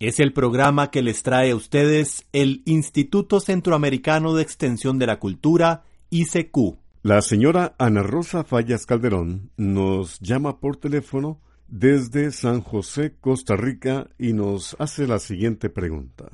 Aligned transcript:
Es 0.00 0.18
el 0.18 0.32
programa 0.32 0.90
que 0.90 1.02
les 1.02 1.22
trae 1.22 1.50
a 1.50 1.56
ustedes 1.56 2.26
el 2.32 2.62
Instituto 2.64 3.38
Centroamericano 3.38 4.32
de 4.32 4.42
Extensión 4.42 4.98
de 4.98 5.06
la 5.06 5.18
Cultura, 5.18 5.84
ICQ. 6.08 6.78
La 7.02 7.20
señora 7.20 7.74
Ana 7.76 8.02
Rosa 8.02 8.42
Fallas 8.42 8.86
Calderón 8.86 9.50
nos 9.58 10.18
llama 10.20 10.58
por 10.58 10.78
teléfono 10.78 11.38
desde 11.68 12.30
San 12.30 12.62
José, 12.62 13.14
Costa 13.20 13.56
Rica, 13.56 14.08
y 14.18 14.32
nos 14.32 14.74
hace 14.78 15.06
la 15.06 15.18
siguiente 15.18 15.68
pregunta. 15.68 16.30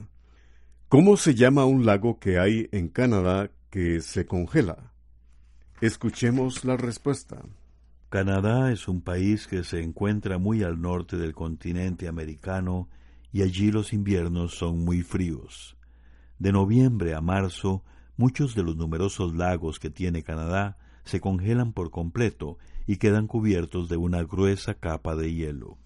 ¿Cómo 0.88 1.16
se 1.16 1.34
llama 1.34 1.64
un 1.64 1.84
lago 1.84 2.20
que 2.20 2.38
hay 2.38 2.68
en 2.70 2.86
Canadá 2.86 3.50
que 3.70 4.00
se 4.00 4.26
congela? 4.26 4.92
Escuchemos 5.80 6.64
la 6.64 6.76
respuesta. 6.76 7.42
Canadá 8.10 8.70
es 8.70 8.86
un 8.86 9.00
país 9.00 9.48
que 9.48 9.64
se 9.64 9.82
encuentra 9.82 10.38
muy 10.38 10.62
al 10.62 10.80
norte 10.80 11.16
del 11.16 11.34
continente 11.34 12.06
americano 12.06 12.88
y 13.36 13.42
allí 13.42 13.70
los 13.70 13.92
inviernos 13.92 14.54
son 14.54 14.82
muy 14.82 15.02
fríos. 15.02 15.76
De 16.38 16.52
noviembre 16.52 17.14
a 17.14 17.20
marzo, 17.20 17.84
muchos 18.16 18.54
de 18.54 18.62
los 18.62 18.76
numerosos 18.76 19.36
lagos 19.36 19.78
que 19.78 19.90
tiene 19.90 20.22
Canadá 20.22 20.78
se 21.04 21.20
congelan 21.20 21.74
por 21.74 21.90
completo 21.90 22.56
y 22.86 22.96
quedan 22.96 23.26
cubiertos 23.26 23.90
de 23.90 23.98
una 23.98 24.22
gruesa 24.22 24.72
capa 24.72 25.16
de 25.16 25.34
hielo. 25.34 25.76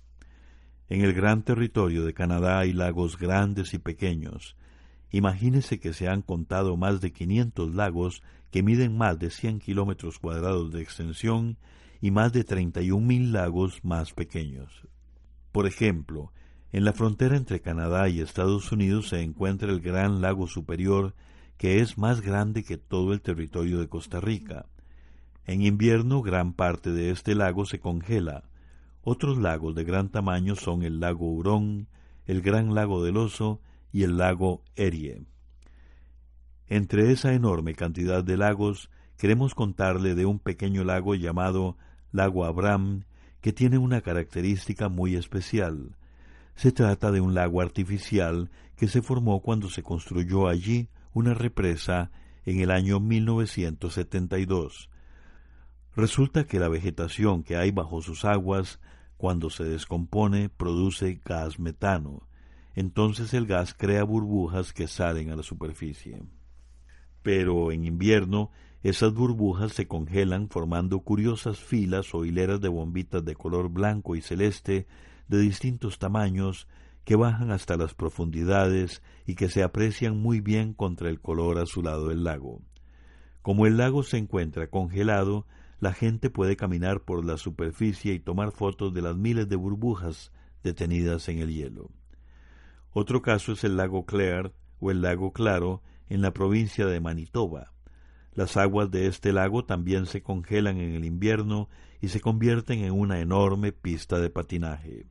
En 0.88 1.00
el 1.00 1.12
gran 1.12 1.42
territorio 1.42 2.04
de 2.04 2.14
Canadá 2.14 2.60
hay 2.60 2.72
lagos 2.72 3.18
grandes 3.18 3.74
y 3.74 3.80
pequeños. 3.80 4.56
Imagínese 5.10 5.80
que 5.80 5.92
se 5.92 6.06
han 6.06 6.22
contado 6.22 6.76
más 6.76 7.00
de 7.00 7.12
500 7.12 7.74
lagos 7.74 8.22
que 8.52 8.62
miden 8.62 8.96
más 8.96 9.18
de 9.18 9.28
100 9.28 9.58
kilómetros 9.58 10.20
cuadrados 10.20 10.70
de 10.70 10.82
extensión 10.82 11.58
y 12.00 12.12
más 12.12 12.32
de 12.32 12.46
31.000 12.46 13.32
lagos 13.32 13.84
más 13.84 14.12
pequeños. 14.12 14.86
Por 15.50 15.66
ejemplo, 15.66 16.30
en 16.72 16.84
la 16.84 16.92
frontera 16.92 17.36
entre 17.36 17.60
Canadá 17.60 18.08
y 18.08 18.20
Estados 18.20 18.70
Unidos 18.70 19.08
se 19.08 19.22
encuentra 19.22 19.70
el 19.70 19.80
Gran 19.80 20.20
Lago 20.20 20.46
Superior, 20.46 21.14
que 21.56 21.80
es 21.80 21.98
más 21.98 22.20
grande 22.20 22.62
que 22.62 22.78
todo 22.78 23.12
el 23.12 23.20
territorio 23.20 23.80
de 23.80 23.88
Costa 23.88 24.20
Rica. 24.20 24.66
En 25.46 25.62
invierno 25.62 26.22
gran 26.22 26.52
parte 26.52 26.90
de 26.90 27.10
este 27.10 27.34
lago 27.34 27.66
se 27.66 27.80
congela. 27.80 28.44
Otros 29.02 29.38
lagos 29.38 29.74
de 29.74 29.84
gran 29.84 30.10
tamaño 30.10 30.54
son 30.54 30.82
el 30.82 31.00
lago 31.00 31.32
Hurón, 31.32 31.88
el 32.26 32.42
Gran 32.42 32.74
Lago 32.74 33.02
del 33.02 33.16
Oso 33.16 33.60
y 33.92 34.04
el 34.04 34.16
lago 34.16 34.62
Erie. 34.76 35.24
Entre 36.68 37.10
esa 37.10 37.34
enorme 37.34 37.74
cantidad 37.74 38.22
de 38.22 38.36
lagos, 38.36 38.90
queremos 39.16 39.56
contarle 39.56 40.14
de 40.14 40.26
un 40.26 40.38
pequeño 40.38 40.84
lago 40.84 41.16
llamado 41.16 41.76
Lago 42.12 42.44
Abraham, 42.44 43.04
que 43.40 43.52
tiene 43.52 43.78
una 43.78 44.02
característica 44.02 44.88
muy 44.88 45.16
especial. 45.16 45.96
Se 46.60 46.72
trata 46.72 47.10
de 47.10 47.22
un 47.22 47.32
lago 47.32 47.62
artificial 47.62 48.50
que 48.76 48.86
se 48.86 49.00
formó 49.00 49.40
cuando 49.40 49.70
se 49.70 49.82
construyó 49.82 50.46
allí 50.46 50.90
una 51.14 51.32
represa 51.32 52.10
en 52.44 52.60
el 52.60 52.70
año 52.70 53.00
1972. 53.00 54.90
Resulta 55.96 56.44
que 56.44 56.60
la 56.60 56.68
vegetación 56.68 57.44
que 57.44 57.56
hay 57.56 57.70
bajo 57.70 58.02
sus 58.02 58.26
aguas, 58.26 58.78
cuando 59.16 59.48
se 59.48 59.64
descompone, 59.64 60.50
produce 60.50 61.18
gas 61.24 61.58
metano. 61.58 62.28
Entonces 62.74 63.32
el 63.32 63.46
gas 63.46 63.72
crea 63.72 64.04
burbujas 64.04 64.74
que 64.74 64.86
salen 64.86 65.30
a 65.30 65.36
la 65.36 65.42
superficie. 65.42 66.22
Pero 67.22 67.72
en 67.72 67.86
invierno 67.86 68.50
esas 68.82 69.14
burbujas 69.14 69.72
se 69.72 69.88
congelan 69.88 70.50
formando 70.50 71.00
curiosas 71.00 71.58
filas 71.58 72.14
o 72.14 72.26
hileras 72.26 72.60
de 72.60 72.68
bombitas 72.68 73.24
de 73.24 73.34
color 73.34 73.70
blanco 73.70 74.14
y 74.14 74.20
celeste 74.20 74.86
de 75.30 75.38
distintos 75.38 76.00
tamaños 76.00 76.66
que 77.04 77.14
bajan 77.14 77.52
hasta 77.52 77.76
las 77.76 77.94
profundidades 77.94 79.00
y 79.26 79.36
que 79.36 79.48
se 79.48 79.62
aprecian 79.62 80.18
muy 80.18 80.40
bien 80.40 80.74
contra 80.74 81.08
el 81.08 81.20
color 81.20 81.58
azulado 81.60 82.08
del 82.08 82.24
lago. 82.24 82.60
Como 83.40 83.66
el 83.66 83.76
lago 83.76 84.02
se 84.02 84.18
encuentra 84.18 84.66
congelado, 84.66 85.46
la 85.78 85.92
gente 85.92 86.30
puede 86.30 86.56
caminar 86.56 87.02
por 87.02 87.24
la 87.24 87.36
superficie 87.36 88.12
y 88.12 88.18
tomar 88.18 88.50
fotos 88.50 88.92
de 88.92 89.02
las 89.02 89.16
miles 89.16 89.48
de 89.48 89.54
burbujas 89.54 90.32
detenidas 90.64 91.28
en 91.28 91.38
el 91.38 91.54
hielo. 91.54 91.90
Otro 92.90 93.22
caso 93.22 93.52
es 93.52 93.62
el 93.62 93.76
lago 93.76 94.06
Clare 94.06 94.52
o 94.80 94.90
el 94.90 95.00
lago 95.00 95.32
Claro 95.32 95.80
en 96.08 96.22
la 96.22 96.32
provincia 96.32 96.86
de 96.86 97.00
Manitoba. 97.00 97.72
Las 98.34 98.56
aguas 98.56 98.90
de 98.90 99.06
este 99.06 99.32
lago 99.32 99.64
también 99.64 100.06
se 100.06 100.24
congelan 100.24 100.78
en 100.78 100.94
el 100.94 101.04
invierno 101.04 101.68
y 102.00 102.08
se 102.08 102.20
convierten 102.20 102.80
en 102.80 102.92
una 102.92 103.20
enorme 103.20 103.70
pista 103.70 104.18
de 104.18 104.28
patinaje. 104.28 105.06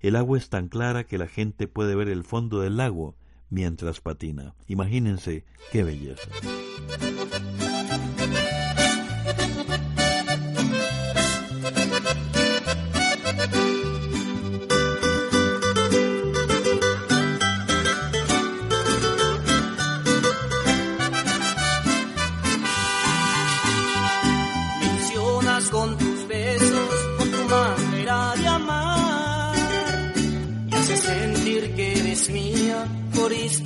El 0.00 0.16
agua 0.16 0.38
es 0.38 0.48
tan 0.48 0.68
clara 0.68 1.04
que 1.04 1.18
la 1.18 1.26
gente 1.26 1.68
puede 1.68 1.94
ver 1.94 2.08
el 2.08 2.24
fondo 2.24 2.60
del 2.60 2.78
lago 2.78 3.16
mientras 3.50 4.00
patina. 4.00 4.54
Imagínense 4.66 5.44
qué 5.72 5.84
belleza. 5.84 6.28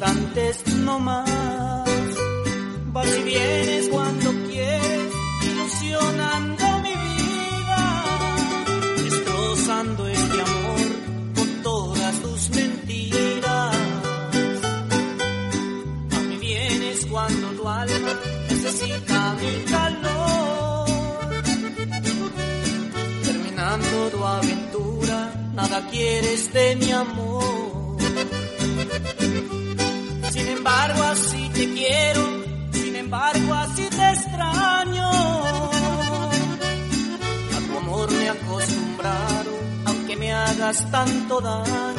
Instantes 0.05 0.67
no 0.85 0.99
más. 0.99 1.89
Vas 2.93 3.19
y 3.19 3.23
vienes 3.23 3.89
cuando 3.89 4.31
quieres, 4.49 5.13
ilusionando 5.43 6.65
mi 6.85 6.95
vida, 7.05 7.83
destrozando 9.03 10.07
este 10.07 10.41
amor 10.41 10.81
con 11.35 11.63
todas 11.63 12.15
tus 12.21 12.51
mentiras. 12.51 13.77
A 16.13 16.21
mí 16.21 16.37
vienes 16.37 17.07
cuando 17.07 17.49
tu 17.49 17.69
alma 17.69 18.13
necesita 18.51 19.37
mi 19.41 19.65
calor. 19.73 20.89
Terminando 23.25 24.09
tu 24.11 24.25
aventura, 24.25 25.33
nada 25.55 25.87
quieres 25.91 26.53
de 26.53 26.77
mi 26.77 26.93
amor. 26.93 27.34
Hagas 40.75 40.91
tanto 40.91 41.41
daño. 41.41 41.94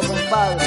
compadre. 0.00 0.66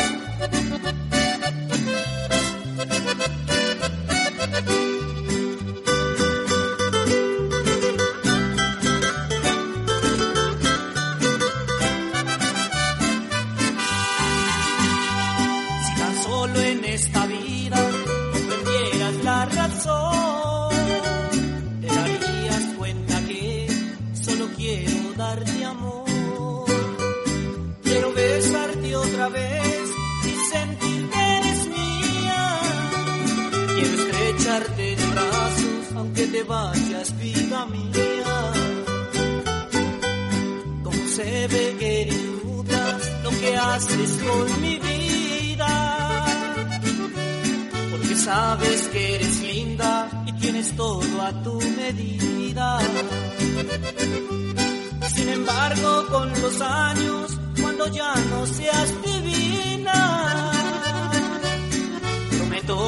Si 15.85 15.95
tan 15.95 16.23
solo 16.23 16.59
en 16.59 16.85
esta 16.85 17.25
vida 17.27 17.89
comprendieras 18.33 19.15
la 19.23 19.45
razón, 19.45 20.69
te 21.81 21.87
darías 21.87 22.63
cuenta 22.77 23.21
que 23.27 23.67
solo 24.13 24.47
quiero 24.57 25.13
darte 25.15 25.65
amor. 25.65 26.10
vez 29.31 29.89
y 30.23 30.33
sentir 30.53 31.09
que 31.09 31.37
eres 31.37 31.67
mía. 31.67 32.59
Quiero 33.75 34.03
estrecharte 34.03 34.95
de 34.95 35.05
brazos, 35.07 35.95
aunque 35.95 36.27
te 36.27 36.43
vayas, 36.43 37.19
vida 37.19 37.65
mía. 37.65 38.53
Como 40.83 41.07
se 41.15 41.47
ve 41.47 41.75
que 41.79 42.05
disfrutas 42.05 43.11
lo 43.23 43.29
que 43.29 43.57
haces 43.57 44.11
con 44.25 44.61
mi 44.61 44.79
vida. 44.79 46.25
Porque 47.91 48.15
sabes 48.15 48.87
que 48.89 49.15
eres 49.15 49.41
linda 49.41 50.23
y 50.27 50.33
tienes 50.33 50.75
todo 50.75 51.21
a 51.21 51.31
tu 51.43 51.59
medida. 51.61 52.79
Sin 55.15 55.29
embargo, 55.29 56.07
con 56.09 56.29
los 56.41 56.61
años, 56.61 57.37
cuando 57.61 57.87
ya 57.87 58.13
no 58.31 58.45
seas 58.45 58.91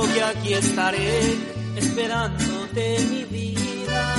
que 0.02 0.24
aquí 0.24 0.54
estaré 0.54 1.38
esperándote 1.76 3.00
mi 3.12 3.24
vida. 3.26 4.16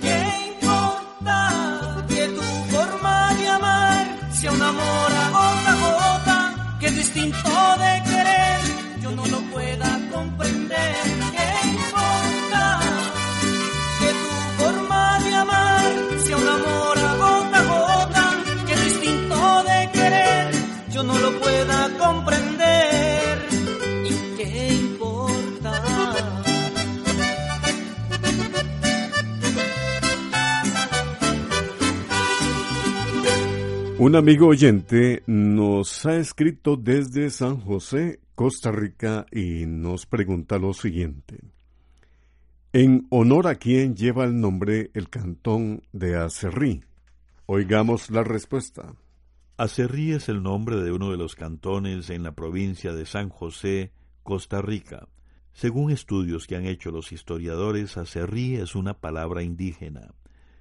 ¿Qué 0.00 0.18
importa 0.52 2.04
que 2.08 2.28
tu 2.28 2.42
forma 2.72 3.34
de 3.34 3.48
amar 3.48 4.06
sea 4.32 4.52
un 4.52 4.62
amor 4.62 5.10
a 5.24 5.30
gota 5.36 5.72
a 5.72 5.76
gota, 5.84 6.78
que 6.80 6.90
distinto 6.90 7.50
de 7.84 7.92
querer 8.10 8.60
yo 9.02 9.10
no 9.12 9.26
lo 9.26 9.40
pueda 9.52 9.90
comprender? 10.12 10.59
Un 34.00 34.16
amigo 34.16 34.46
oyente 34.46 35.22
nos 35.26 36.06
ha 36.06 36.16
escrito 36.16 36.78
desde 36.78 37.28
San 37.28 37.60
José, 37.60 38.20
Costa 38.34 38.72
Rica, 38.72 39.26
y 39.30 39.66
nos 39.66 40.06
pregunta 40.06 40.58
lo 40.58 40.72
siguiente. 40.72 41.38
¿En 42.72 43.06
honor 43.10 43.46
a 43.46 43.56
quién 43.56 43.94
lleva 43.94 44.24
el 44.24 44.40
nombre 44.40 44.90
el 44.94 45.10
cantón 45.10 45.82
de 45.92 46.16
Acerrí? 46.16 46.82
Oigamos 47.44 48.08
la 48.08 48.24
respuesta. 48.24 48.94
Acerrí 49.58 50.12
es 50.12 50.30
el 50.30 50.42
nombre 50.42 50.76
de 50.76 50.92
uno 50.92 51.10
de 51.10 51.18
los 51.18 51.34
cantones 51.34 52.08
en 52.08 52.22
la 52.22 52.34
provincia 52.34 52.94
de 52.94 53.04
San 53.04 53.28
José, 53.28 53.92
Costa 54.22 54.62
Rica. 54.62 55.08
Según 55.52 55.90
estudios 55.90 56.46
que 56.46 56.56
han 56.56 56.64
hecho 56.64 56.90
los 56.90 57.12
historiadores, 57.12 57.98
Acerrí 57.98 58.54
es 58.54 58.74
una 58.74 58.94
palabra 58.94 59.42
indígena, 59.42 60.14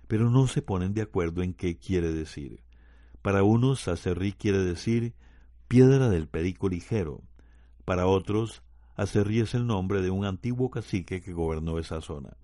pero 0.10 0.30
no 0.30 0.48
se 0.48 0.62
ponen 0.62 0.94
de 0.94 1.04
acuerdo 1.04 1.42
en 1.42 1.54
qué 1.54 1.78
quiere 1.78 2.12
decir. 2.12 2.60
Para 3.22 3.44
unos, 3.44 3.88
Acerrí 3.88 4.32
quiere 4.32 4.60
decir 4.60 5.14
piedra 5.68 6.10
del 6.10 6.28
perico 6.28 6.70
ligero. 6.70 7.22
Para 7.86 8.08
otros, 8.08 8.64
Acerrí 8.96 9.40
es 9.40 9.54
el 9.54 9.68
nombre 9.68 10.02
de 10.02 10.10
un 10.10 10.26
antiguo 10.26 10.70
cacique 10.70 11.22
que 11.22 11.34
gobernó 11.34 11.80
esa 11.80 12.02
zona. 12.02 12.38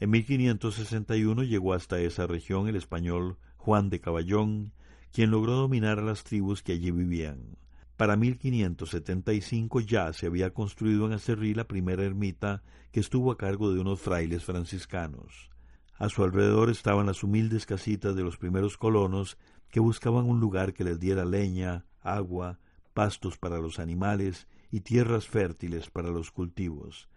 En 0.00 0.10
1561 0.10 1.44
llegó 1.44 1.74
hasta 1.74 2.00
esa 2.00 2.26
región 2.26 2.66
el 2.68 2.76
español 2.76 3.38
Juan 3.56 3.88
de 3.88 4.00
Caballón, 4.00 4.72
quien 5.12 5.30
logró 5.30 5.52
dominar 5.52 5.98
a 5.98 6.02
las 6.02 6.24
tribus 6.24 6.62
que 6.62 6.72
allí 6.72 6.90
vivían. 6.90 7.56
Para 7.96 8.16
1575 8.16 9.80
ya 9.80 10.12
se 10.12 10.26
había 10.26 10.52
construido 10.52 11.06
en 11.06 11.12
Acerrí 11.12 11.54
la 11.54 11.68
primera 11.68 12.02
ermita 12.02 12.62
que 12.90 13.00
estuvo 13.00 13.30
a 13.30 13.38
cargo 13.38 13.72
de 13.72 13.80
unos 13.80 14.00
frailes 14.00 14.44
franciscanos. 14.44 15.50
A 15.98 16.08
su 16.08 16.24
alrededor 16.24 16.68
estaban 16.68 17.06
las 17.06 17.22
humildes 17.22 17.64
casitas 17.64 18.16
de 18.16 18.24
los 18.24 18.38
primeros 18.38 18.76
colonos 18.76 19.38
que 19.72 19.80
buscaban 19.80 20.28
un 20.28 20.38
lugar 20.38 20.74
que 20.74 20.84
les 20.84 21.00
diera 21.00 21.24
leña, 21.24 21.86
agua, 22.02 22.60
pastos 22.92 23.38
para 23.38 23.58
los 23.58 23.78
animales 23.78 24.46
y 24.70 24.80
tierras 24.80 25.26
fértiles 25.26 25.88
para 25.88 26.10
los 26.10 26.30
cultivos. 26.30 27.08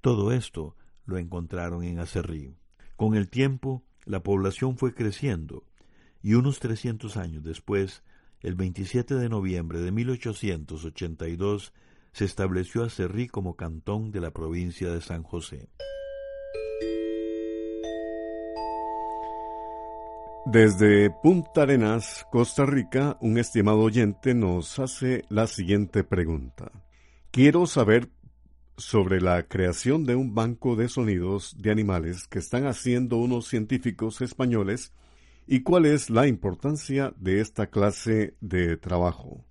Todo 0.00 0.32
esto 0.32 0.74
lo 1.04 1.18
encontraron 1.18 1.84
en 1.84 1.98
Acerrí. 1.98 2.56
Con 2.96 3.14
el 3.14 3.28
tiempo, 3.28 3.84
la 4.06 4.22
población 4.22 4.78
fue 4.78 4.94
creciendo, 4.94 5.64
y 6.22 6.34
unos 6.34 6.58
trescientos 6.58 7.18
años 7.18 7.44
después, 7.44 8.02
el 8.40 8.54
27 8.54 9.16
de 9.16 9.28
noviembre 9.28 9.80
de 9.80 9.92
1882, 9.92 11.74
se 12.12 12.24
estableció 12.24 12.82
Acerrí 12.82 13.28
como 13.28 13.56
cantón 13.56 14.10
de 14.10 14.20
la 14.20 14.30
provincia 14.30 14.90
de 14.90 15.02
San 15.02 15.22
José. 15.22 15.68
Desde 20.52 21.10
Punta 21.10 21.62
Arenas, 21.62 22.26
Costa 22.32 22.66
Rica, 22.66 23.16
un 23.20 23.38
estimado 23.38 23.78
oyente 23.78 24.34
nos 24.34 24.80
hace 24.80 25.22
la 25.28 25.46
siguiente 25.46 26.02
pregunta. 26.02 26.72
Quiero 27.30 27.66
saber 27.66 28.10
sobre 28.76 29.20
la 29.20 29.44
creación 29.44 30.04
de 30.04 30.16
un 30.16 30.34
banco 30.34 30.74
de 30.74 30.88
sonidos 30.88 31.54
de 31.56 31.70
animales 31.70 32.26
que 32.26 32.40
están 32.40 32.66
haciendo 32.66 33.18
unos 33.18 33.46
científicos 33.46 34.20
españoles 34.22 34.92
y 35.46 35.62
cuál 35.62 35.86
es 35.86 36.10
la 36.10 36.26
importancia 36.26 37.14
de 37.16 37.40
esta 37.40 37.68
clase 37.68 38.34
de 38.40 38.76
trabajo. 38.76 39.44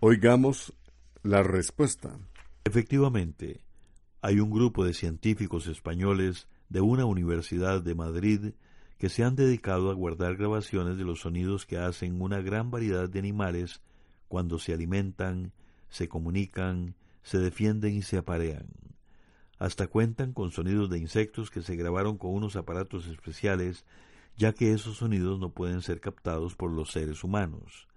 Oigamos 0.00 0.72
la 1.22 1.42
respuesta. 1.42 2.18
Efectivamente, 2.64 3.60
hay 4.22 4.40
un 4.40 4.50
grupo 4.50 4.82
de 4.82 4.94
científicos 4.94 5.66
españoles 5.66 6.48
de 6.70 6.80
una 6.80 7.04
universidad 7.04 7.82
de 7.82 7.94
Madrid 7.94 8.54
que 8.98 9.08
se 9.08 9.24
han 9.24 9.36
dedicado 9.36 9.90
a 9.90 9.94
guardar 9.94 10.36
grabaciones 10.36 10.96
de 10.96 11.04
los 11.04 11.20
sonidos 11.20 11.66
que 11.66 11.78
hacen 11.78 12.20
una 12.20 12.40
gran 12.40 12.70
variedad 12.70 13.08
de 13.08 13.18
animales 13.18 13.82
cuando 14.28 14.58
se 14.58 14.72
alimentan, 14.72 15.52
se 15.88 16.08
comunican, 16.08 16.94
se 17.22 17.38
defienden 17.38 17.94
y 17.94 18.02
se 18.02 18.18
aparean. 18.18 18.68
Hasta 19.58 19.86
cuentan 19.86 20.32
con 20.32 20.50
sonidos 20.50 20.90
de 20.90 20.98
insectos 20.98 21.50
que 21.50 21.62
se 21.62 21.76
grabaron 21.76 22.18
con 22.18 22.34
unos 22.34 22.56
aparatos 22.56 23.06
especiales, 23.06 23.84
ya 24.36 24.52
que 24.52 24.72
esos 24.72 24.96
sonidos 24.96 25.38
no 25.38 25.50
pueden 25.50 25.80
ser 25.80 26.00
captados 26.00 26.54
por 26.54 26.70
los 26.70 26.90
seres 26.90 27.22
humanos. 27.24 27.88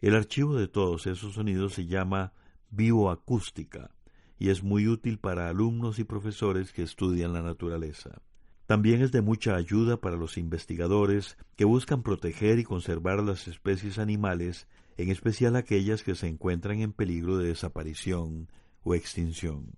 El 0.00 0.14
archivo 0.16 0.56
de 0.56 0.68
todos 0.68 1.06
esos 1.06 1.34
sonidos 1.34 1.74
se 1.74 1.86
llama 1.86 2.32
bioacústica 2.70 3.90
y 4.38 4.48
es 4.48 4.62
muy 4.62 4.88
útil 4.88 5.18
para 5.18 5.48
alumnos 5.48 5.98
y 5.98 6.04
profesores 6.04 6.72
que 6.72 6.82
estudian 6.82 7.32
la 7.32 7.42
naturaleza. 7.42 8.22
También 8.70 9.02
es 9.02 9.10
de 9.10 9.20
mucha 9.20 9.56
ayuda 9.56 9.96
para 9.96 10.14
los 10.14 10.38
investigadores 10.38 11.36
que 11.56 11.64
buscan 11.64 12.04
proteger 12.04 12.60
y 12.60 12.62
conservar 12.62 13.20
las 13.20 13.48
especies 13.48 13.98
animales, 13.98 14.68
en 14.96 15.10
especial 15.10 15.56
aquellas 15.56 16.04
que 16.04 16.14
se 16.14 16.28
encuentran 16.28 16.78
en 16.78 16.92
peligro 16.92 17.36
de 17.36 17.48
desaparición 17.48 18.48
o 18.84 18.94
extinción. 18.94 19.72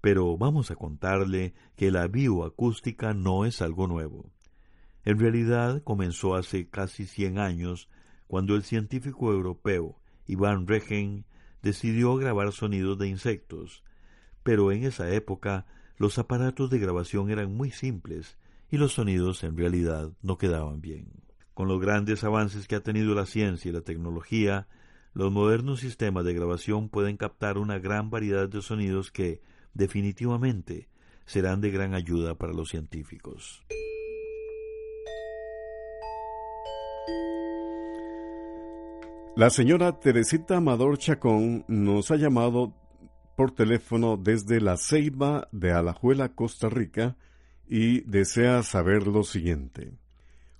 Pero 0.00 0.38
vamos 0.38 0.70
a 0.70 0.76
contarle 0.76 1.52
que 1.74 1.90
la 1.90 2.06
bioacústica 2.06 3.12
no 3.12 3.44
es 3.44 3.60
algo 3.60 3.88
nuevo. 3.88 4.30
En 5.04 5.18
realidad 5.18 5.82
comenzó 5.82 6.36
hace 6.36 6.68
casi 6.68 7.06
cien 7.06 7.40
años 7.40 7.88
cuando 8.28 8.54
el 8.54 8.62
científico 8.62 9.32
europeo 9.32 9.98
Ivan 10.28 10.68
Regen 10.68 11.24
decidió 11.60 12.14
grabar 12.14 12.52
sonidos 12.52 12.98
de 13.00 13.08
insectos, 13.08 13.82
pero 14.44 14.70
en 14.70 14.84
esa 14.84 15.12
época 15.12 15.66
los 15.96 16.18
aparatos 16.18 16.70
de 16.70 16.78
grabación 16.78 17.30
eran 17.30 17.54
muy 17.54 17.70
simples 17.70 18.36
y 18.70 18.76
los 18.76 18.94
sonidos 18.94 19.44
en 19.44 19.56
realidad 19.56 20.10
no 20.22 20.38
quedaban 20.38 20.80
bien. 20.80 21.08
Con 21.54 21.68
los 21.68 21.80
grandes 21.80 22.24
avances 22.24 22.66
que 22.66 22.74
ha 22.74 22.82
tenido 22.82 23.14
la 23.14 23.26
ciencia 23.26 23.68
y 23.68 23.72
la 23.72 23.82
tecnología, 23.82 24.66
los 25.12 25.30
modernos 25.30 25.80
sistemas 25.80 26.24
de 26.24 26.34
grabación 26.34 26.88
pueden 26.88 27.16
captar 27.16 27.58
una 27.58 27.78
gran 27.78 28.10
variedad 28.10 28.48
de 28.48 28.60
sonidos 28.60 29.12
que, 29.12 29.40
definitivamente, 29.72 30.88
serán 31.26 31.60
de 31.60 31.70
gran 31.70 31.94
ayuda 31.94 32.34
para 32.34 32.52
los 32.52 32.70
científicos. 32.70 33.64
La 39.36 39.50
señora 39.50 39.98
Teresita 39.98 40.58
Amador 40.58 40.96
Chacón 40.98 41.64
nos 41.66 42.10
ha 42.12 42.16
llamado 42.16 42.72
por 43.36 43.52
teléfono 43.52 44.16
desde 44.16 44.60
la 44.60 44.76
Ceiba 44.76 45.48
de 45.52 45.72
Alajuela, 45.72 46.30
Costa 46.30 46.68
Rica, 46.68 47.16
y 47.66 48.00
desea 48.02 48.62
saber 48.62 49.06
lo 49.06 49.24
siguiente. 49.24 49.92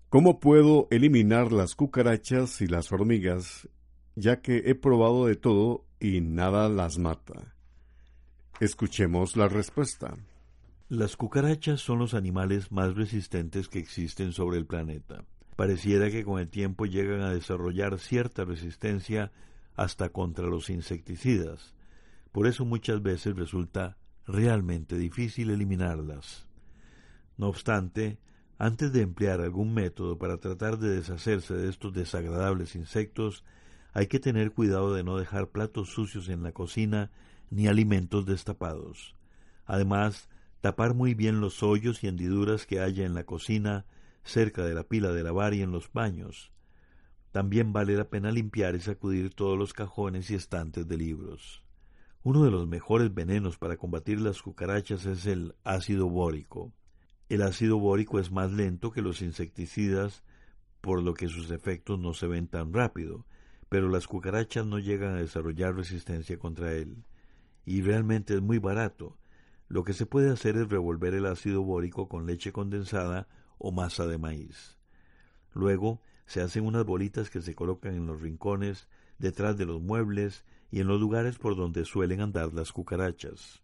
¿Cómo 0.09 0.41
puedo 0.41 0.87
eliminar 0.91 1.53
las 1.53 1.75
cucarachas 1.75 2.61
y 2.61 2.67
las 2.67 2.93
hormigas, 2.93 3.69
ya 4.15 4.41
que 4.41 4.63
he 4.67 4.75
probado 4.75 5.27
de 5.27 5.37
todo 5.37 5.85
y 5.99 6.21
nada 6.21 6.69
las 6.69 6.99
mata? 6.99 7.55
Escuchemos 8.61 9.37
la 9.37 9.49
respuesta. 9.49 10.17
Las 10.89 11.17
cucarachas 11.17 11.81
son 11.81 11.99
los 11.99 12.15
animales 12.15 12.71
más 12.71 12.95
resistentes 12.95 13.69
que 13.69 13.81
existen 13.81 14.33
sobre 14.33 14.59
el 14.59 14.67
planeta. 14.67 15.25
Pareciera 15.57 16.11
que 16.11 16.25
con 16.25 16.39
el 16.41 16.49
tiempo 16.49 16.87
llegan 16.87 17.23
a 17.23 17.33
desarrollar 17.33 17.99
cierta 17.99 18.45
resistencia 18.45 19.33
hasta 19.75 20.11
contra 20.11 20.47
los 20.47 20.71
insecticidas. 20.71 21.75
Por 22.35 22.49
eso 22.49 22.65
muchas 22.65 23.01
veces 23.01 23.37
resulta 23.37 23.97
realmente 24.27 24.99
difícil 24.99 25.51
eliminarlas. 25.51 26.49
No 27.37 27.47
obstante, 27.47 28.19
antes 28.59 28.93
de 28.93 29.03
emplear 29.03 29.41
algún 29.41 29.73
método 29.73 30.19
para 30.19 30.39
tratar 30.39 30.81
de 30.81 30.97
deshacerse 30.97 31.55
de 31.55 31.69
estos 31.69 31.93
desagradables 31.95 32.75
insectos, 32.75 33.45
hay 33.93 34.09
que 34.09 34.19
tener 34.19 34.51
cuidado 34.51 34.93
de 34.95 35.05
no 35.05 35.17
dejar 35.17 35.51
platos 35.51 35.91
sucios 35.91 36.29
en 36.29 36.43
la 36.43 36.51
cocina 36.51 37.13
ni 37.51 37.69
alimentos 37.69 38.27
destapados. 38.27 39.15
Además, 39.65 40.29
tapar 40.61 40.93
muy 40.93 41.15
bien 41.15 41.41
los 41.41 41.63
hoyos 41.63 42.03
y 42.03 42.09
hendiduras 42.09 42.67
que 42.67 42.81
haya 42.81 43.07
en 43.07 43.15
la 43.15 43.23
cocina, 43.23 43.87
cerca 44.25 44.65
de 44.65 44.75
la 44.75 44.83
pila 44.83 45.13
de 45.13 45.23
lavar 45.23 45.55
y 45.55 45.63
en 45.63 45.71
los 45.71 45.93
baños. 45.93 46.51
También 47.31 47.73
vale 47.73 47.95
la 47.97 48.09
pena 48.11 48.33
limpiar 48.33 48.75
y 48.75 48.81
sacudir 48.81 49.33
todos 49.33 49.57
los 49.57 49.73
cajones 49.73 50.33
y 50.33 50.35
estantes 50.35 50.89
de 50.89 50.97
libros. 50.97 51.64
Uno 52.25 52.43
de 52.43 52.51
los 52.51 52.67
mejores 52.67 53.13
venenos 53.13 53.59
para 53.59 53.77
combatir 53.77 54.19
las 54.19 54.41
cucarachas 54.41 55.05
es 55.05 55.27
el 55.27 55.55
ácido 55.63 56.09
bórico. 56.09 56.73
El 57.29 57.43
ácido 57.43 57.79
bórico 57.79 58.19
es 58.19 58.33
más 58.33 58.51
lento 58.51 58.93
que 58.93 59.03
los 59.03 59.21
insecticidas, 59.21 60.25
por 60.81 61.03
lo 61.03 61.13
que 61.13 61.29
sus 61.29 61.51
efectos 61.51 61.99
no 61.99 62.15
se 62.15 62.27
ven 62.27 62.49
tan 62.49 62.73
rápido, 62.73 63.27
pero 63.69 63.91
las 63.91 64.07
cucarachas 64.07 64.65
no 64.65 64.79
llegan 64.79 65.17
a 65.17 65.21
desarrollar 65.21 65.77
resistencia 65.77 66.39
contra 66.39 66.73
él. 66.73 67.05
Y 67.67 67.83
realmente 67.83 68.33
es 68.33 68.41
muy 68.41 68.57
barato. 68.57 69.19
Lo 69.69 69.85
que 69.85 69.93
se 69.93 70.07
puede 70.07 70.31
hacer 70.31 70.57
es 70.57 70.71
revolver 70.71 71.13
el 71.13 71.27
ácido 71.27 71.63
bórico 71.63 72.09
con 72.09 72.25
leche 72.25 72.53
condensada 72.53 73.29
o 73.59 73.71
masa 73.71 74.07
de 74.07 74.17
maíz. 74.17 74.79
Luego 75.53 76.01
se 76.25 76.41
hacen 76.41 76.65
unas 76.65 76.87
bolitas 76.87 77.29
que 77.29 77.43
se 77.43 77.55
colocan 77.55 77.95
en 77.95 78.07
los 78.07 78.23
rincones, 78.23 78.89
detrás 79.19 79.59
de 79.59 79.67
los 79.67 79.83
muebles 79.83 80.43
y 80.75 80.81
en 80.81 80.89
los 80.89 81.01
lugares 81.01 81.39
por 81.39 81.55
donde 81.55 81.85
suelen 81.85 82.21
andar 82.21 82.53
las 82.53 82.73
cucarachas. 82.73 83.63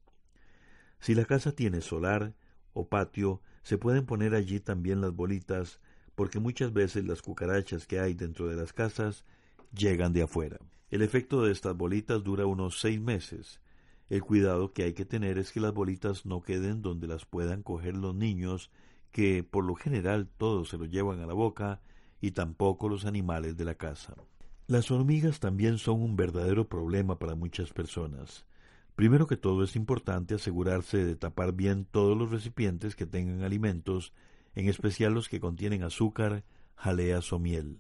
Si 1.01 1.17
la 1.17 1.25
casa 1.25 1.51
tiene 1.51 1.81
solar 1.81 2.37
o 2.73 2.89
patio, 2.89 3.43
se 3.65 3.79
pueden 3.79 4.07
poner 4.07 4.33
allí 4.33 4.61
también 4.61 5.01
las 5.01 5.13
bolitas, 5.13 5.81
porque 6.15 6.39
muchas 6.39 6.73
veces 6.73 7.05
las 7.05 7.21
cucarachas 7.21 7.89
que 7.89 7.99
hay 7.99 8.15
dentro 8.15 8.47
de 8.47 8.55
las 8.55 8.73
casas 8.73 9.25
llegan 9.73 10.13
de 10.13 10.23
afuera. 10.23 10.59
El 10.89 11.03
efecto 11.03 11.43
de 11.43 11.51
estas 11.51 11.77
bolitas 11.77 12.23
dura 12.23 12.47
unos 12.47 12.79
seis 12.79 13.01
meses. 13.01 13.61
El 14.09 14.23
cuidado 14.23 14.73
que 14.73 14.85
hay 14.85 14.93
que 14.93 15.05
tener 15.05 15.37
es 15.37 15.51
que 15.51 15.59
las 15.59 15.75
bolitas 15.75 16.27
no 16.27 16.43
queden 16.43 16.81
donde 16.81 17.09
las 17.09 17.27
puedan 17.27 17.65
coger 17.65 17.97
los 17.97 18.15
niños, 18.15 18.71
que 19.11 19.43
por 19.43 19.65
lo 19.65 19.75
general 19.75 20.29
todos 20.39 20.69
se 20.69 20.79
lo 20.79 20.85
llevan 20.85 21.19
a 21.19 21.27
la 21.27 21.35
boca, 21.35 21.81
y 22.21 22.31
tampoco 22.31 22.89
los 22.89 23.05
animales 23.05 23.57
de 23.57 23.65
la 23.65 23.75
casa. 23.75 24.15
Las 24.71 24.93
hormigas 24.93 25.41
también 25.41 25.79
son 25.79 26.01
un 26.01 26.15
verdadero 26.15 26.69
problema 26.69 27.19
para 27.19 27.35
muchas 27.35 27.73
personas. 27.73 28.47
Primero 28.95 29.27
que 29.27 29.37
todo 29.37 29.65
es 29.65 29.75
importante 29.75 30.37
asegurarse 30.37 31.05
de 31.05 31.17
tapar 31.17 31.53
bien 31.55 31.87
todos 31.91 32.17
los 32.17 32.31
recipientes 32.31 32.95
que 32.95 33.05
tengan 33.05 33.43
alimentos, 33.43 34.13
en 34.55 34.69
especial 34.69 35.13
los 35.13 35.29
que 35.29 35.41
contienen 35.41 35.83
azúcar, 35.83 36.45
jaleas 36.77 37.33
o 37.33 37.41
miel. 37.41 37.79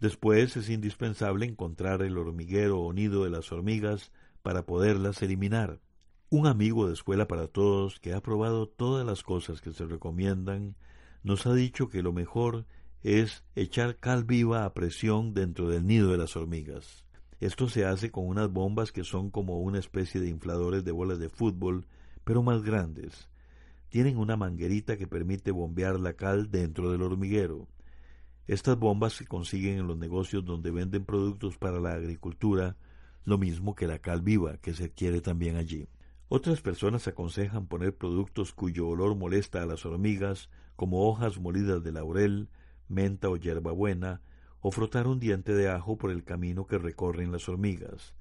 Después 0.00 0.56
es 0.56 0.70
indispensable 0.70 1.46
encontrar 1.46 2.02
el 2.02 2.18
hormiguero 2.18 2.80
o 2.80 2.92
nido 2.92 3.22
de 3.22 3.30
las 3.30 3.52
hormigas 3.52 4.10
para 4.42 4.66
poderlas 4.66 5.22
eliminar. 5.22 5.78
Un 6.30 6.48
amigo 6.48 6.88
de 6.88 6.94
Escuela 6.94 7.28
para 7.28 7.46
Todos, 7.46 8.00
que 8.00 8.12
ha 8.12 8.20
probado 8.20 8.66
todas 8.66 9.06
las 9.06 9.22
cosas 9.22 9.60
que 9.60 9.70
se 9.70 9.84
recomiendan, 9.84 10.74
nos 11.22 11.46
ha 11.46 11.54
dicho 11.54 11.88
que 11.88 12.02
lo 12.02 12.12
mejor 12.12 12.56
es 12.56 12.81
echar 13.02 13.98
cal 13.98 14.24
viva 14.24 14.64
a 14.64 14.74
presión 14.74 15.34
dentro 15.34 15.68
del 15.68 15.86
nido 15.86 16.12
de 16.12 16.18
las 16.18 16.36
hormigas. 16.36 17.04
Esto 17.40 17.68
se 17.68 17.84
hace 17.84 18.12
con 18.12 18.28
unas 18.28 18.52
bombas 18.52 18.92
que 18.92 19.02
son 19.02 19.30
como 19.30 19.58
una 19.58 19.80
especie 19.80 20.20
de 20.20 20.28
infladores 20.28 20.84
de 20.84 20.92
bolas 20.92 21.18
de 21.18 21.28
fútbol, 21.28 21.86
pero 22.22 22.42
más 22.42 22.62
grandes. 22.62 23.28
Tienen 23.88 24.16
una 24.16 24.36
manguerita 24.36 24.96
que 24.96 25.08
permite 25.08 25.50
bombear 25.50 25.98
la 25.98 26.12
cal 26.12 26.50
dentro 26.50 26.92
del 26.92 27.02
hormiguero. 27.02 27.66
Estas 28.46 28.78
bombas 28.78 29.14
se 29.14 29.26
consiguen 29.26 29.78
en 29.80 29.86
los 29.88 29.98
negocios 29.98 30.44
donde 30.44 30.70
venden 30.70 31.04
productos 31.04 31.58
para 31.58 31.80
la 31.80 31.94
agricultura, 31.94 32.76
lo 33.24 33.38
mismo 33.38 33.74
que 33.74 33.86
la 33.86 33.98
cal 33.98 34.22
viva, 34.22 34.58
que 34.58 34.74
se 34.74 34.84
adquiere 34.84 35.20
también 35.20 35.56
allí. 35.56 35.88
Otras 36.28 36.62
personas 36.62 37.08
aconsejan 37.08 37.66
poner 37.66 37.96
productos 37.96 38.52
cuyo 38.52 38.88
olor 38.88 39.16
molesta 39.16 39.62
a 39.62 39.66
las 39.66 39.84
hormigas, 39.84 40.48
como 40.76 41.08
hojas 41.08 41.38
molidas 41.38 41.82
de 41.82 41.92
laurel, 41.92 42.48
menta 42.92 43.28
o 43.28 43.36
hierbabuena, 43.36 44.20
o 44.60 44.70
frotar 44.70 45.08
un 45.08 45.18
diente 45.18 45.54
de 45.54 45.68
ajo 45.68 45.96
por 45.96 46.10
el 46.10 46.22
camino 46.22 46.66
que 46.66 46.78
recorren 46.78 47.32
las 47.32 47.48
hormigas. 47.48 48.14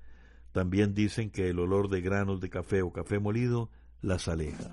También 0.51 0.95
dicen 0.95 1.29
que 1.29 1.49
el 1.49 1.59
olor 1.59 1.89
de 1.89 2.01
granos 2.01 2.41
de 2.41 2.49
café 2.49 2.81
o 2.81 2.91
café 2.91 3.19
molido 3.19 3.69
las 4.01 4.27
aleja. 4.27 4.71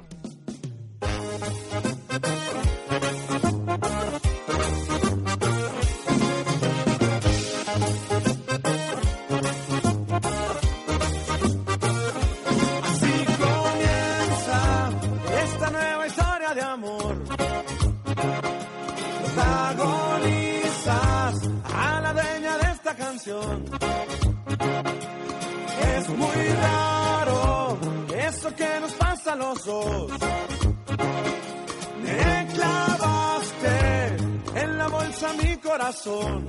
Me 32.03 32.47
clavaste 32.55 34.17
en 34.55 34.79
la 34.79 34.89
bolsa 34.89 35.33
mi 35.43 35.57
corazón. 35.59 36.47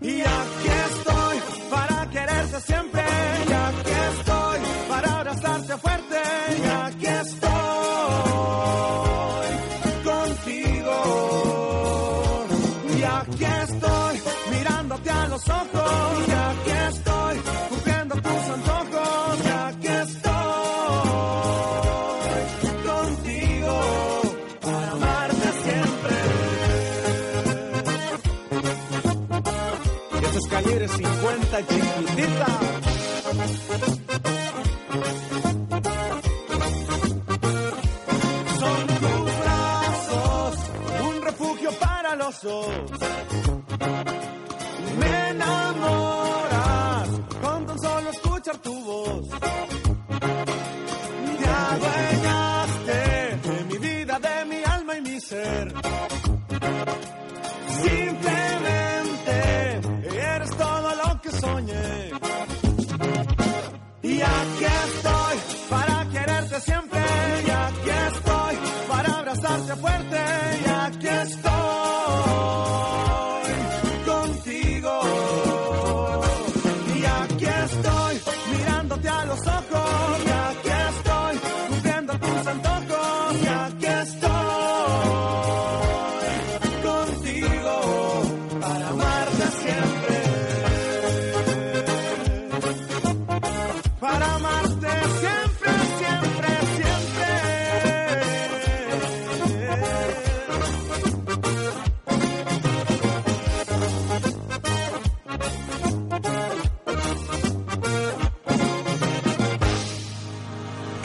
Y 0.00 0.20
aquí 0.22 0.68
estoy 0.90 1.38
para 1.70 2.10
quererte 2.10 2.60
siempre. 2.62 3.04
Y 3.48 3.52
aquí 3.52 3.90
estoy 4.10 4.58
para 4.88 5.18
abrazarte 5.18 5.76
fuerte. 5.76 6.20
Y 6.58 6.66
aquí 6.66 7.06
Me 42.42 42.48
enamoras 45.30 47.08
con 47.42 47.66
tan 47.66 47.78
solo 47.78 48.10
escuchar 48.10 48.56
tu 48.58 48.82
voz. 48.82 49.28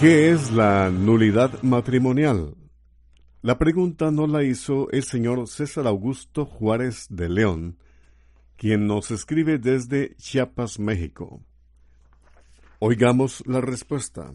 ¿Qué 0.06 0.30
es 0.30 0.52
la 0.52 0.92
nulidad 0.92 1.64
matrimonial? 1.64 2.54
La 3.42 3.58
pregunta 3.58 4.12
no 4.12 4.28
la 4.28 4.44
hizo 4.44 4.88
el 4.92 5.02
señor 5.02 5.48
César 5.48 5.88
Augusto 5.88 6.46
Juárez 6.46 7.08
de 7.10 7.28
León, 7.28 7.80
quien 8.56 8.86
nos 8.86 9.10
escribe 9.10 9.58
desde 9.58 10.16
Chiapas, 10.18 10.78
México. 10.78 11.42
Oigamos 12.78 13.42
la 13.48 13.62
respuesta. 13.62 14.32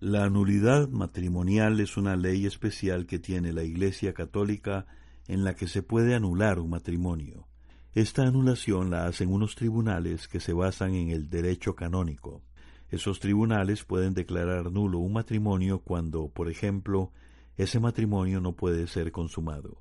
La 0.00 0.28
nulidad 0.28 0.88
matrimonial 0.88 1.78
es 1.78 1.96
una 1.96 2.16
ley 2.16 2.44
especial 2.44 3.06
que 3.06 3.20
tiene 3.20 3.52
la 3.52 3.62
Iglesia 3.62 4.12
Católica 4.12 4.86
en 5.28 5.44
la 5.44 5.54
que 5.54 5.68
se 5.68 5.84
puede 5.84 6.16
anular 6.16 6.58
un 6.58 6.70
matrimonio. 6.70 7.46
Esta 7.94 8.22
anulación 8.22 8.90
la 8.90 9.06
hacen 9.06 9.32
unos 9.32 9.54
tribunales 9.54 10.26
que 10.26 10.40
se 10.40 10.52
basan 10.52 10.94
en 10.94 11.10
el 11.10 11.30
derecho 11.30 11.76
canónico. 11.76 12.42
Esos 12.90 13.18
tribunales 13.18 13.84
pueden 13.84 14.14
declarar 14.14 14.70
nulo 14.70 14.98
un 14.98 15.12
matrimonio 15.12 15.80
cuando, 15.80 16.28
por 16.28 16.48
ejemplo, 16.48 17.12
ese 17.56 17.80
matrimonio 17.80 18.40
no 18.40 18.52
puede 18.52 18.86
ser 18.86 19.12
consumado, 19.12 19.80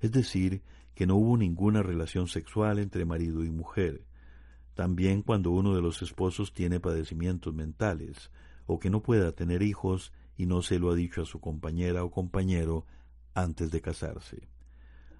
es 0.00 0.12
decir, 0.12 0.62
que 0.94 1.06
no 1.06 1.16
hubo 1.16 1.36
ninguna 1.36 1.82
relación 1.82 2.28
sexual 2.28 2.78
entre 2.78 3.04
marido 3.04 3.44
y 3.44 3.50
mujer, 3.50 4.04
también 4.74 5.22
cuando 5.22 5.50
uno 5.50 5.74
de 5.74 5.82
los 5.82 6.00
esposos 6.02 6.54
tiene 6.54 6.80
padecimientos 6.80 7.52
mentales, 7.52 8.30
o 8.66 8.78
que 8.78 8.90
no 8.90 9.02
pueda 9.02 9.32
tener 9.32 9.62
hijos 9.62 10.12
y 10.36 10.46
no 10.46 10.62
se 10.62 10.78
lo 10.78 10.90
ha 10.90 10.94
dicho 10.94 11.22
a 11.22 11.26
su 11.26 11.40
compañera 11.40 12.04
o 12.04 12.10
compañero 12.10 12.86
antes 13.34 13.70
de 13.70 13.80
casarse. 13.80 14.48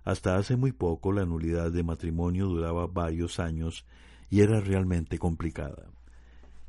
Hasta 0.05 0.37
hace 0.37 0.57
muy 0.57 0.73
poco 0.73 1.12
la 1.12 1.26
nulidad 1.26 1.73
de 1.73 1.83
matrimonio 1.83 2.47
duraba 2.47 2.87
varios 2.87 3.40
años 3.40 3.85
y 4.31 4.40
era 4.40 4.61
realmente 4.61 5.19
complicada. 5.19 5.90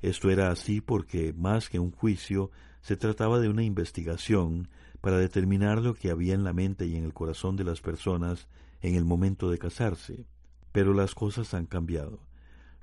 Esto 0.01 0.29
era 0.29 0.51
así 0.51 0.81
porque, 0.81 1.33
más 1.33 1.69
que 1.69 1.79
un 1.79 1.91
juicio, 1.91 2.51
se 2.81 2.97
trataba 2.97 3.39
de 3.39 3.49
una 3.49 3.63
investigación 3.63 4.69
para 5.01 5.17
determinar 5.17 5.81
lo 5.81 5.93
que 5.93 6.11
había 6.11 6.33
en 6.33 6.43
la 6.43 6.53
mente 6.53 6.85
y 6.85 6.95
en 6.95 7.03
el 7.03 7.13
corazón 7.13 7.55
de 7.55 7.63
las 7.63 7.81
personas 7.81 8.47
en 8.81 8.95
el 8.95 9.05
momento 9.05 9.49
de 9.49 9.57
casarse. 9.57 10.25
Pero 10.71 10.93
las 10.93 11.15
cosas 11.15 11.53
han 11.53 11.65
cambiado. 11.65 12.19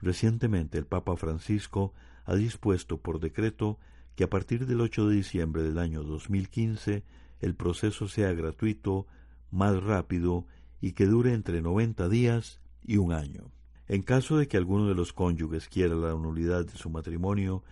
Recientemente 0.01 0.79
el 0.79 0.87
Papa 0.87 1.17
Francisco 1.17 1.95
ha 2.25 2.35
dispuesto 2.35 2.99
por 3.01 3.21
decreto 3.21 3.79
que 4.17 4.25
a 4.25 4.31
partir 4.31 4.67
del 4.67 4.81
8 4.81 5.09
de 5.09 5.17
diciembre 5.17 5.63
del 5.63 5.79
año 5.79 6.03
2015 6.03 7.05
el 7.41 7.55
proceso 7.55 8.09
sea 8.09 8.33
gratuito, 8.33 9.07
más 9.51 9.83
rápido 9.83 10.47
y 10.81 10.93
que 10.93 11.07
dure 11.07 11.33
entre 11.33 11.63
90 11.63 12.09
días 12.09 12.61
y 12.85 12.97
un 12.97 13.13
año. 13.13 13.51
En 13.87 14.03
caso 14.03 14.39
de 14.39 14.49
que 14.49 14.57
alguno 14.57 14.89
de 14.89 14.95
los 14.95 15.13
cónyuges 15.13 15.69
quiera 15.69 15.95
la 15.95 16.11
nulidad 16.11 16.65
de 16.65 16.73
su 16.73 16.89
matrimonio, 16.89 17.63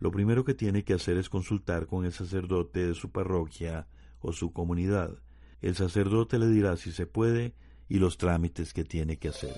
lo 0.00 0.10
primero 0.10 0.44
que 0.44 0.54
tiene 0.54 0.84
que 0.84 0.94
hacer 0.94 1.16
es 1.16 1.28
consultar 1.28 1.86
con 1.86 2.04
el 2.04 2.12
sacerdote 2.12 2.86
de 2.86 2.94
su 2.94 3.10
parroquia 3.10 3.86
o 4.20 4.32
su 4.32 4.52
comunidad. 4.52 5.18
El 5.60 5.74
sacerdote 5.76 6.38
le 6.38 6.48
dirá 6.48 6.76
si 6.76 6.92
se 6.92 7.06
puede 7.06 7.54
y 7.88 7.98
los 7.98 8.18
trámites 8.18 8.72
que 8.74 8.84
tiene 8.84 9.16
que 9.18 9.28
hacer. 9.28 9.54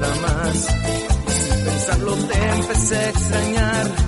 Nada 0.00 0.14
más. 0.16 0.56
Sin 0.56 1.64
pensarlo 1.64 2.14
te 2.14 2.48
empecé 2.50 2.96
a 2.96 3.08
extrañar 3.10 4.07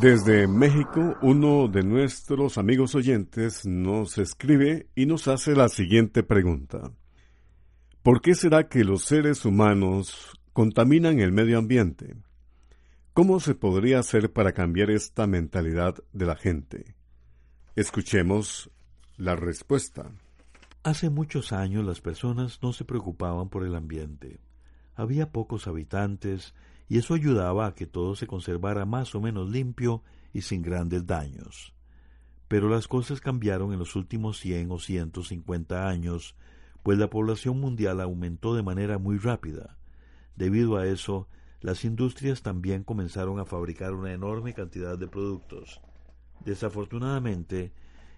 Desde 0.00 0.46
México, 0.46 1.16
uno 1.22 1.68
de 1.68 1.82
nuestros 1.82 2.58
amigos 2.58 2.94
oyentes 2.94 3.64
nos 3.64 4.18
escribe 4.18 4.90
y 4.94 5.06
nos 5.06 5.26
hace 5.26 5.54
la 5.54 5.70
siguiente 5.70 6.22
pregunta. 6.22 6.92
¿Por 8.02 8.20
qué 8.20 8.34
será 8.34 8.68
que 8.68 8.84
los 8.84 9.04
seres 9.04 9.46
humanos 9.46 10.38
contaminan 10.52 11.18
el 11.18 11.32
medio 11.32 11.58
ambiente? 11.58 12.14
¿Cómo 13.14 13.40
se 13.40 13.54
podría 13.54 13.98
hacer 14.00 14.30
para 14.30 14.52
cambiar 14.52 14.90
esta 14.90 15.26
mentalidad 15.26 15.94
de 16.12 16.26
la 16.26 16.36
gente? 16.36 16.94
Escuchemos 17.74 18.70
la 19.16 19.34
respuesta. 19.34 20.10
Hace 20.82 21.08
muchos 21.08 21.52
años 21.52 21.86
las 21.86 22.02
personas 22.02 22.58
no 22.62 22.74
se 22.74 22.84
preocupaban 22.84 23.48
por 23.48 23.64
el 23.64 23.74
ambiente. 23.74 24.40
Había 24.94 25.32
pocos 25.32 25.66
habitantes 25.66 26.54
y 26.88 26.98
eso 26.98 27.14
ayudaba 27.14 27.66
a 27.66 27.74
que 27.74 27.86
todo 27.86 28.14
se 28.14 28.26
conservara 28.26 28.84
más 28.84 29.14
o 29.14 29.20
menos 29.20 29.50
limpio 29.50 30.02
y 30.32 30.42
sin 30.42 30.62
grandes 30.62 31.06
daños. 31.06 31.74
Pero 32.48 32.68
las 32.68 32.86
cosas 32.86 33.20
cambiaron 33.20 33.72
en 33.72 33.78
los 33.78 33.96
últimos 33.96 34.38
cien 34.38 34.70
o 34.70 34.78
ciento 34.78 35.22
cincuenta 35.22 35.88
años, 35.88 36.36
pues 36.82 36.98
la 36.98 37.10
población 37.10 37.60
mundial 37.60 38.00
aumentó 38.00 38.54
de 38.54 38.62
manera 38.62 38.98
muy 38.98 39.18
rápida. 39.18 39.76
Debido 40.36 40.76
a 40.76 40.86
eso, 40.86 41.28
las 41.60 41.84
industrias 41.84 42.42
también 42.42 42.84
comenzaron 42.84 43.40
a 43.40 43.44
fabricar 43.44 43.94
una 43.94 44.12
enorme 44.12 44.54
cantidad 44.54 44.96
de 44.96 45.08
productos. 45.08 45.80
Desafortunadamente, 46.44 47.72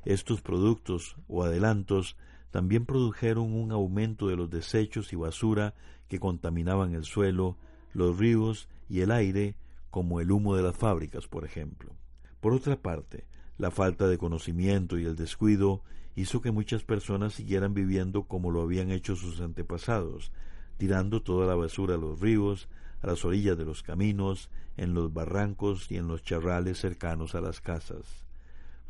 estos 0.04 0.42
productos 0.42 1.16
o 1.28 1.44
adelantos 1.44 2.16
también 2.50 2.85
produjeron 2.85 3.54
un 3.54 3.72
aumento 3.72 4.28
de 4.28 4.37
los 4.37 4.50
desechos 4.50 5.12
y 5.12 5.16
basura 5.16 5.74
que 6.09 6.18
contaminaban 6.18 6.94
el 6.94 7.04
suelo, 7.04 7.57
los 7.92 8.18
ríos 8.18 8.68
y 8.88 9.01
el 9.01 9.11
aire, 9.11 9.57
como 9.90 10.20
el 10.20 10.31
humo 10.31 10.57
de 10.57 10.62
las 10.62 10.77
fábricas, 10.77 11.27
por 11.27 11.44
ejemplo. 11.44 11.92
Por 12.40 12.53
otra 12.53 12.77
parte, 12.81 13.27
la 13.57 13.70
falta 13.70 14.07
de 14.07 14.18
conocimiento 14.18 14.98
y 14.98 15.05
el 15.05 15.16
descuido 15.16 15.83
hizo 16.14 16.40
que 16.40 16.51
muchas 16.51 16.85
personas 16.85 17.35
siguieran 17.35 17.74
viviendo 17.74 18.24
como 18.24 18.51
lo 18.51 18.62
habían 18.62 18.90
hecho 18.90 19.16
sus 19.16 19.40
antepasados, 19.40 20.33
tirando 20.77 21.22
toda 21.22 21.46
la 21.46 21.55
basura 21.55 21.94
a 21.94 21.98
los 21.98 22.20
ríos, 22.20 22.68
a 23.03 23.07
las 23.09 23.24
orillas 23.24 23.57
de 23.57 23.64
los 23.64 23.83
caminos, 23.83 24.51
en 24.77 24.94
los 24.94 25.12
barrancos 25.12 25.90
y 25.90 25.96
en 25.96 26.09
los 26.09 26.22
charrales 26.22 26.79
cercanos 26.79 27.35
a 27.35 27.40
las 27.40 27.61
casas. 27.61 28.27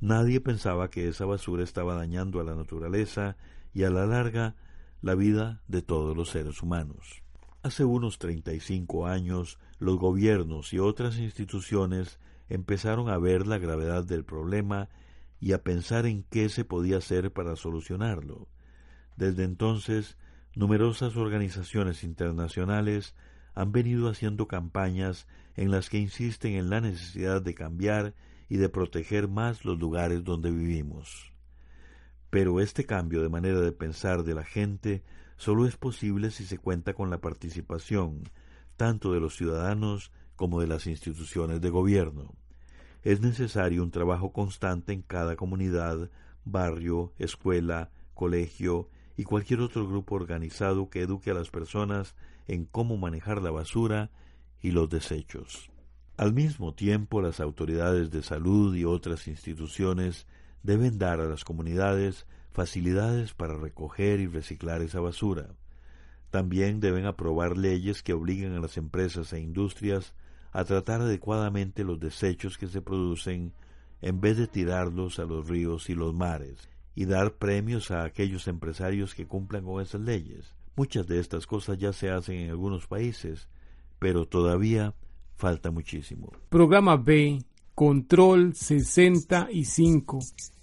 Nadie 0.00 0.40
pensaba 0.40 0.90
que 0.90 1.08
esa 1.08 1.24
basura 1.24 1.64
estaba 1.64 1.94
dañando 1.94 2.40
a 2.40 2.44
la 2.44 2.54
naturaleza 2.54 3.36
y 3.74 3.84
a 3.84 3.90
la 3.90 4.06
larga 4.06 4.54
la 5.02 5.14
vida 5.14 5.62
de 5.68 5.82
todos 5.82 6.16
los 6.16 6.30
seres 6.30 6.62
humanos. 6.62 7.22
Hace 7.62 7.84
unos 7.84 8.18
treinta 8.18 8.52
y 8.52 8.60
cinco 8.60 9.06
años, 9.06 9.58
los 9.80 9.98
gobiernos 9.98 10.72
y 10.72 10.78
otras 10.78 11.18
instituciones 11.18 12.20
empezaron 12.48 13.08
a 13.08 13.18
ver 13.18 13.48
la 13.48 13.58
gravedad 13.58 14.04
del 14.04 14.24
problema 14.24 14.88
y 15.40 15.52
a 15.52 15.62
pensar 15.64 16.06
en 16.06 16.22
qué 16.22 16.48
se 16.48 16.64
podía 16.64 16.98
hacer 16.98 17.32
para 17.32 17.56
solucionarlo. 17.56 18.48
Desde 19.16 19.42
entonces, 19.42 20.16
numerosas 20.54 21.16
organizaciones 21.16 22.04
internacionales 22.04 23.16
han 23.54 23.72
venido 23.72 24.08
haciendo 24.08 24.46
campañas 24.46 25.26
en 25.56 25.72
las 25.72 25.90
que 25.90 25.98
insisten 25.98 26.54
en 26.54 26.70
la 26.70 26.80
necesidad 26.80 27.42
de 27.42 27.54
cambiar 27.54 28.14
y 28.48 28.58
de 28.58 28.68
proteger 28.68 29.26
más 29.26 29.64
los 29.64 29.80
lugares 29.80 30.22
donde 30.22 30.52
vivimos. 30.52 31.32
Pero 32.30 32.60
este 32.60 32.86
cambio 32.86 33.20
de 33.20 33.28
manera 33.28 33.60
de 33.60 33.72
pensar 33.72 34.22
de 34.22 34.34
la 34.34 34.44
gente 34.44 35.02
solo 35.38 35.66
es 35.66 35.76
posible 35.76 36.30
si 36.30 36.44
se 36.44 36.58
cuenta 36.58 36.92
con 36.92 37.08
la 37.08 37.22
participación 37.22 38.24
tanto 38.76 39.12
de 39.12 39.20
los 39.20 39.34
ciudadanos 39.34 40.12
como 40.36 40.60
de 40.60 40.66
las 40.66 40.86
instituciones 40.86 41.60
de 41.60 41.70
gobierno. 41.70 42.34
Es 43.02 43.20
necesario 43.20 43.82
un 43.82 43.90
trabajo 43.90 44.32
constante 44.32 44.92
en 44.92 45.02
cada 45.02 45.36
comunidad, 45.36 46.10
barrio, 46.44 47.12
escuela, 47.18 47.90
colegio 48.14 48.88
y 49.16 49.24
cualquier 49.24 49.60
otro 49.60 49.86
grupo 49.86 50.14
organizado 50.14 50.90
que 50.90 51.02
eduque 51.02 51.30
a 51.30 51.34
las 51.34 51.50
personas 51.50 52.14
en 52.46 52.64
cómo 52.64 52.96
manejar 52.96 53.42
la 53.42 53.50
basura 53.50 54.10
y 54.60 54.70
los 54.70 54.88
desechos. 54.88 55.70
Al 56.16 56.32
mismo 56.32 56.74
tiempo, 56.74 57.20
las 57.20 57.40
autoridades 57.40 58.10
de 58.10 58.22
salud 58.22 58.74
y 58.74 58.84
otras 58.84 59.28
instituciones 59.28 60.26
deben 60.62 60.98
dar 60.98 61.20
a 61.20 61.26
las 61.26 61.44
comunidades 61.44 62.26
facilidades 62.52 63.34
para 63.34 63.56
recoger 63.56 64.20
y 64.20 64.26
reciclar 64.26 64.82
esa 64.82 65.00
basura. 65.00 65.48
También 66.30 66.80
deben 66.80 67.06
aprobar 67.06 67.56
leyes 67.56 68.02
que 68.02 68.12
obliguen 68.12 68.52
a 68.54 68.60
las 68.60 68.76
empresas 68.76 69.32
e 69.32 69.40
industrias 69.40 70.14
a 70.52 70.64
tratar 70.64 71.00
adecuadamente 71.00 71.84
los 71.84 72.00
desechos 72.00 72.58
que 72.58 72.66
se 72.66 72.82
producen 72.82 73.52
en 74.00 74.20
vez 74.20 74.36
de 74.36 74.46
tirarlos 74.46 75.18
a 75.18 75.24
los 75.24 75.48
ríos 75.48 75.90
y 75.90 75.94
los 75.94 76.14
mares, 76.14 76.68
y 76.94 77.04
dar 77.04 77.34
premios 77.34 77.90
a 77.90 78.04
aquellos 78.04 78.48
empresarios 78.48 79.14
que 79.14 79.26
cumplan 79.26 79.64
con 79.64 79.82
esas 79.82 80.00
leyes. 80.00 80.54
Muchas 80.76 81.06
de 81.06 81.18
estas 81.18 81.46
cosas 81.46 81.78
ya 81.78 81.92
se 81.92 82.10
hacen 82.10 82.36
en 82.36 82.50
algunos 82.50 82.86
países, 82.86 83.48
pero 83.98 84.26
todavía 84.26 84.94
falta 85.36 85.70
muchísimo. 85.70 86.32
Programa 86.48 86.96
B, 86.96 87.42
Control 87.74 88.54
65. 88.54 90.20